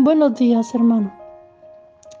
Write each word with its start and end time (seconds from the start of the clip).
Buenos 0.00 0.36
días, 0.36 0.72
hermano. 0.76 1.12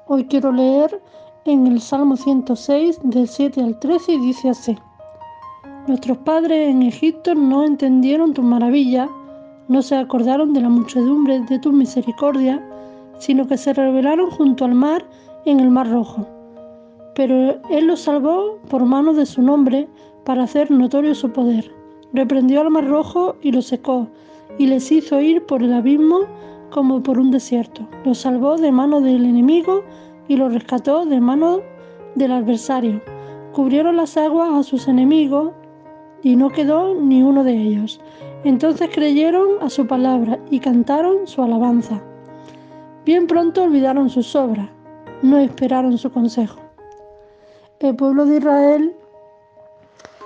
Hoy 0.08 0.24
quiero 0.24 0.50
leer 0.50 1.00
en 1.44 1.64
el 1.68 1.80
Salmo 1.80 2.16
106, 2.16 2.98
del 3.04 3.28
7 3.28 3.62
al 3.62 3.78
13, 3.78 4.14
y 4.14 4.18
dice 4.18 4.48
así. 4.50 4.76
Nuestros 5.86 6.18
padres 6.18 6.70
en 6.70 6.82
Egipto 6.82 7.36
no 7.36 7.64
entendieron 7.64 8.34
tu 8.34 8.42
maravilla, 8.42 9.08
no 9.68 9.80
se 9.80 9.94
acordaron 9.94 10.54
de 10.54 10.62
la 10.62 10.68
muchedumbre 10.68 11.38
de 11.38 11.60
tu 11.60 11.70
misericordia, 11.70 12.60
sino 13.20 13.46
que 13.46 13.56
se 13.56 13.72
rebelaron 13.72 14.28
junto 14.32 14.64
al 14.64 14.74
mar 14.74 15.06
en 15.44 15.60
el 15.60 15.70
mar 15.70 15.88
rojo. 15.88 16.26
Pero 17.14 17.62
Él 17.70 17.86
los 17.86 18.00
salvó 18.00 18.58
por 18.68 18.84
mano 18.86 19.12
de 19.12 19.24
su 19.24 19.40
nombre 19.40 19.88
para 20.24 20.42
hacer 20.42 20.68
notorio 20.68 21.14
su 21.14 21.30
poder. 21.30 21.72
Reprendió 22.12 22.60
al 22.60 22.70
mar 22.70 22.88
rojo 22.88 23.36
y 23.40 23.52
lo 23.52 23.62
secó, 23.62 24.08
y 24.58 24.66
les 24.66 24.90
hizo 24.90 25.20
ir 25.20 25.46
por 25.46 25.62
el 25.62 25.72
abismo 25.72 26.22
como 26.70 27.02
por 27.02 27.18
un 27.18 27.30
desierto. 27.30 27.82
Lo 28.04 28.14
salvó 28.14 28.56
de 28.56 28.72
mano 28.72 29.00
del 29.00 29.24
enemigo 29.24 29.84
y 30.28 30.36
lo 30.36 30.48
rescató 30.48 31.06
de 31.06 31.20
mano 31.20 31.60
del 32.14 32.32
adversario. 32.32 33.00
Cubrieron 33.52 33.96
las 33.96 34.16
aguas 34.16 34.50
a 34.52 34.62
sus 34.62 34.88
enemigos 34.88 35.52
y 36.22 36.36
no 36.36 36.50
quedó 36.50 36.94
ni 36.94 37.22
uno 37.22 37.44
de 37.44 37.54
ellos. 37.54 38.00
Entonces 38.44 38.90
creyeron 38.92 39.48
a 39.60 39.70
su 39.70 39.86
palabra 39.86 40.38
y 40.50 40.60
cantaron 40.60 41.26
su 41.26 41.42
alabanza. 41.42 42.00
Bien 43.04 43.26
pronto 43.26 43.62
olvidaron 43.62 44.10
sus 44.10 44.36
obras, 44.36 44.68
no 45.22 45.38
esperaron 45.38 45.96
su 45.98 46.10
consejo. 46.10 46.60
El 47.80 47.96
pueblo 47.96 48.26
de 48.26 48.36
Israel 48.36 48.96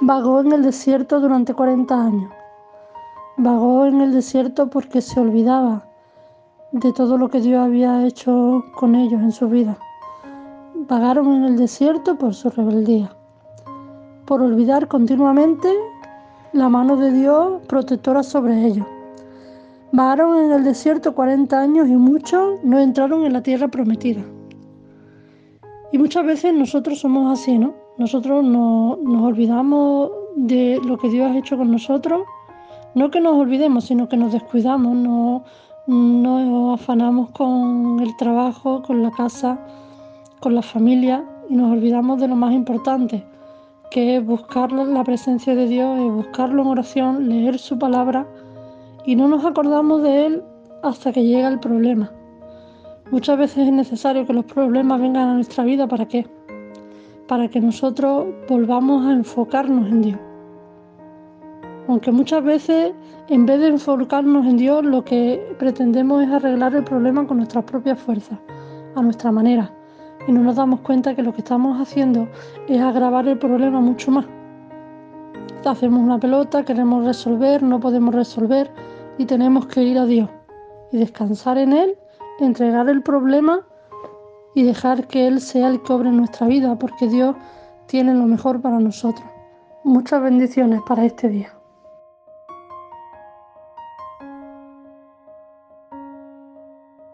vagó 0.01 0.40
en 0.40 0.52
el 0.52 0.62
desierto 0.62 1.20
durante 1.20 1.54
40 1.54 1.95
años. 1.95 2.32
Vagó 3.37 3.87
en 3.87 4.01
el 4.01 4.12
desierto 4.12 4.68
porque 4.68 5.01
se 5.01 5.20
olvidaba 5.20 5.91
de 6.73 6.92
todo 6.92 7.18
lo 7.18 7.28
que 7.28 7.40
Dios 7.40 7.60
había 7.60 8.06
hecho 8.06 8.65
con 8.74 8.95
ellos 8.95 9.20
en 9.20 9.32
su 9.32 9.48
vida. 9.48 9.76
Vagaron 10.74 11.32
en 11.34 11.45
el 11.45 11.56
desierto 11.56 12.16
por 12.16 12.34
su 12.34 12.48
rebeldía, 12.48 13.15
por 14.24 14.40
olvidar 14.40 14.88
continuamente 14.88 15.68
la 16.52 16.70
mano 16.70 16.96
de 16.96 17.12
Dios 17.12 17.60
protectora 17.68 18.23
sobre 18.23 18.66
ellos. 18.66 18.87
Vagaron 19.93 20.45
en 20.45 20.52
el 20.52 20.65
desierto 20.65 21.15
40 21.15 21.60
años 21.60 21.88
y 21.88 21.96
muchos 21.96 22.59
no 22.65 22.78
entraron 22.78 23.26
en 23.26 23.34
la 23.34 23.43
tierra 23.43 23.68
prometida. 23.68 24.23
Y 25.93 25.98
muchas 25.98 26.24
veces 26.24 26.54
nosotros 26.54 27.00
somos 27.00 27.38
así, 27.38 27.59
¿no? 27.59 27.74
Nosotros 27.98 28.43
no, 28.43 28.96
nos 28.96 29.23
olvidamos 29.24 30.10
de 30.37 30.80
lo 30.82 30.96
que 30.96 31.10
Dios 31.10 31.30
ha 31.30 31.37
hecho 31.37 31.59
con 31.59 31.70
nosotros. 31.70 32.23
No 32.95 33.10
que 33.10 33.20
nos 33.20 33.37
olvidemos, 33.37 33.84
sino 33.84 34.09
que 34.09 34.16
nos 34.16 34.32
descuidamos, 34.32 34.96
no, 34.96 35.45
nos 35.87 36.80
afanamos 36.80 37.30
con 37.30 38.01
el 38.01 38.16
trabajo, 38.16 38.83
con 38.83 39.02
la 39.02 39.11
casa, 39.11 39.59
con 40.41 40.55
la 40.55 40.63
familia 40.63 41.24
y 41.49 41.57
nos 41.57 41.73
olvidamos 41.73 42.21
de 42.21 42.29
lo 42.29 42.37
más 42.37 42.52
importante, 42.52 43.24
que 43.91 44.16
es 44.16 44.24
buscar 44.24 44.73
la 44.73 45.05
presencia 45.05 45.55
de 45.55 45.66
Dios, 45.66 45.99
buscarlo 46.13 46.63
en 46.63 46.69
oración, 46.69 47.29
leer 47.29 47.59
su 47.59 47.79
palabra 47.79 48.27
y 49.05 49.16
no 49.16 49.29
nos 49.29 49.45
acordamos 49.45 50.02
de 50.02 50.27
Él 50.27 50.43
hasta 50.83 51.13
que 51.13 51.24
llega 51.24 51.49
el 51.49 51.59
problema. 51.59 52.13
Muchas 53.11 53.37
veces 53.37 53.67
es 53.67 53.73
necesario 53.73 54.27
que 54.27 54.33
los 54.33 54.45
problemas 54.45 55.01
vengan 55.01 55.29
a 55.29 55.35
nuestra 55.35 55.65
vida 55.65 55.87
para 55.87 56.07
qué? 56.07 56.27
Para 57.29 57.49
que 57.49 57.61
nosotros 57.61 58.27
volvamos 58.49 59.05
a 59.07 59.13
enfocarnos 59.13 59.89
en 59.89 60.02
Dios. 60.02 60.32
Aunque 61.88 62.13
muchas 62.13 62.45
veces, 62.45 62.93
en 63.29 63.45
vez 63.45 63.61
de 63.61 63.69
enfocarnos 63.69 64.47
en 64.47 64.56
Dios, 64.56 64.84
lo 64.84 65.05
que 65.05 65.55
pretendemos 65.59 66.22
es 66.22 66.31
arreglar 66.31 66.75
el 66.75 66.84
problema 66.84 67.27
con 67.27 67.39
nuestras 67.39 67.65
propias 67.65 67.99
fuerzas, 67.99 68.39
a 68.94 69.03
nuestra 69.03 69.33
manera. 69.33 69.73
Y 70.29 70.33
no 70.33 70.43
nos 70.43 70.56
damos 70.56 70.81
cuenta 70.81 71.15
que 71.15 71.23
lo 71.23 71.33
que 71.33 71.41
estamos 71.41 71.81
haciendo 71.81 72.29
es 72.69 72.81
agravar 72.81 73.27
el 73.27 73.39
problema 73.39 73.81
mucho 73.81 74.12
más. 74.12 74.27
Hacemos 75.65 76.01
una 76.01 76.19
pelota, 76.19 76.65
queremos 76.65 77.05
resolver, 77.05 77.62
no 77.62 77.81
podemos 77.81 78.15
resolver 78.15 78.71
y 79.19 79.27
tenemos 79.27 79.67
que 79.67 79.83
ir 79.83 79.99
a 79.99 80.06
Dios 80.06 80.29
y 80.93 80.99
descansar 80.99 81.59
en 81.59 81.73
Él, 81.73 81.97
entregar 82.39 82.89
el 82.89 83.03
problema 83.03 83.67
y 84.55 84.62
dejar 84.65 85.06
que 85.06 85.27
Él 85.27 85.41
sea 85.41 85.69
el 85.69 85.83
que 85.83 85.93
obre 85.93 86.11
nuestra 86.11 86.47
vida, 86.47 86.77
porque 86.79 87.09
Dios 87.09 87.35
tiene 87.87 88.15
lo 88.15 88.27
mejor 88.27 88.61
para 88.61 88.79
nosotros. 88.79 89.27
Muchas 89.85 90.23
bendiciones 90.23 90.81
para 90.87 91.05
este 91.05 91.29
día. 91.29 91.62